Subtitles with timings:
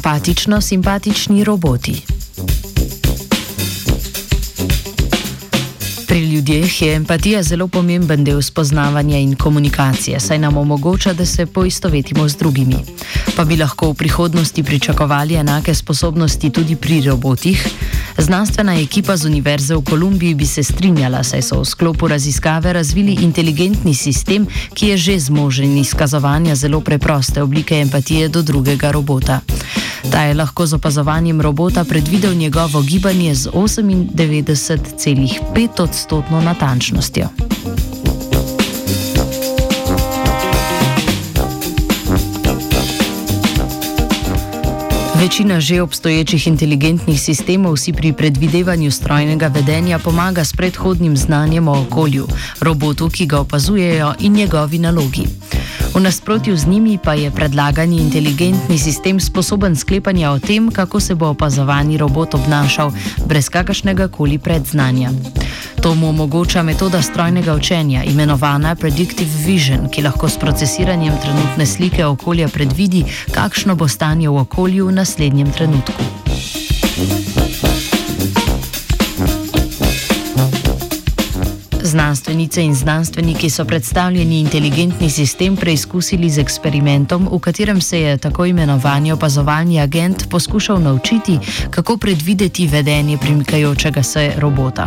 [0.00, 2.02] empatično-simpatični roboti.
[6.06, 11.46] Pri ljudeh je empatija zelo pomemben del spoznavanja in komunikacije, saj nam omogoča, da se
[11.46, 12.76] poistovetimo z drugimi.
[13.36, 17.66] Pa bi lahko v prihodnosti pričakovali enake sposobnosti tudi pri robotih?
[18.20, 23.12] Znanstvena ekipa z Univerze v Kolumbiji bi se strinjala, saj so v sklopu raziskave razvili
[23.24, 29.40] inteligentni sistem, ki je že zmožen izkazovanja zelo preproste oblike empatije do drugega robota.
[30.12, 37.28] Ta je lahko z opazovanjem robota predvidel njegovo gibanje z 98,5 odstotno natančnostjo.
[45.20, 51.80] Večina že obstoječih inteligentnih sistemov si pri predvidevanju strojnega vedenja pomaga s predhodnim znanjem o
[51.80, 52.24] okolju,
[52.60, 55.28] robotu, ki ga opazujejo in njegovi nalogi.
[56.00, 61.28] Nasprotju z njimi pa je predlagani inteligentni sistem sposoben sklepanja o tem, kako se bo
[61.28, 62.92] opazovani robot obnašal,
[63.26, 65.10] brez kakršnega koli predznanja.
[65.82, 72.06] To mu omogoča metoda strojnega učenja, imenovana Predictive Vision, ki lahko s procesiranjem trenutne slike
[72.06, 76.02] okolja predvidi, kakšno bo stanje v okolju v naslednjem trenutku.
[81.82, 88.44] Znanstvenice in znanstveniki so predstavljeni inteligentni sistem preizkusili z eksperimentom, v katerem se je tako
[88.46, 91.38] imenovani opazovalni agent poskušal naučiti,
[91.70, 94.86] kako predvideti vedenje premikajočega se robota.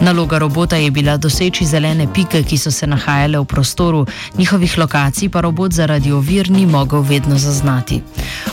[0.00, 4.06] Naloga robota je bila doseči zelene pike, ki so se nahajale v prostoru,
[4.38, 8.02] njihovih lokacij pa robot zaradi ovir ni mogel vedno zaznati.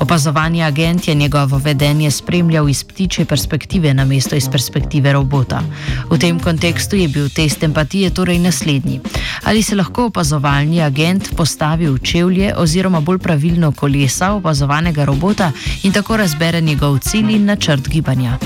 [0.00, 5.62] Opazovani agent je njegovo vedenje spremljal iz ptiče perspektive na mesto iz perspektive robota.
[6.10, 9.00] V tem kontekstu je bil test empatije torej naslednji.
[9.44, 15.52] Ali se lahko opazovalni agent postavi v čevlje oziroma bolj pravilno kolesa opazovanega robota
[15.82, 18.38] in tako razbere njegov cilj in načrt gibanja.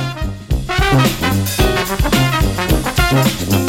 [3.50, 3.63] Do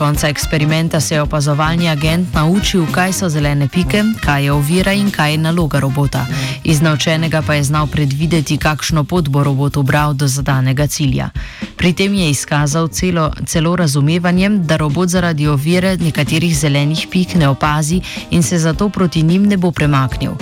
[0.00, 5.10] konca eksperimenta se je opazovalni agent naučil, kaj so zelene pike, kaj je ovira in
[5.10, 6.26] kaj je naloga robota.
[6.64, 11.28] Iz naučenega pa je znal predvideti, kakšno pot bo robot obral do zadanega cilja.
[11.76, 17.48] Pri tem je izkazal celo, celo razumevanjem, da robot zaradi ovire nekaterih zelenih pik ne
[17.48, 18.00] opazi
[18.30, 20.32] in se zato proti njim ne bo premaknil.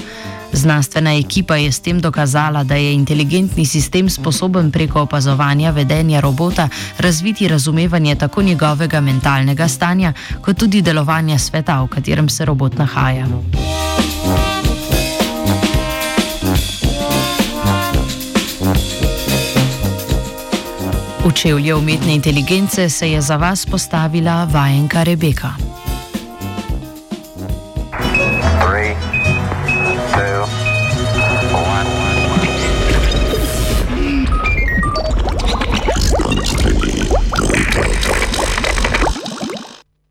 [0.53, 6.69] Znanstvena ekipa je s tem dokazala, da je inteligentni sistem sposoben preko opazovanja vedenja robota
[6.99, 13.27] razviti razumevanje tako njegovega mentalnega stanja, kot tudi delovanja sveta, v katerem se robot nahaja.
[21.25, 25.78] V čevlje umetne inteligence se je za vas postavila vajenka Rebeka.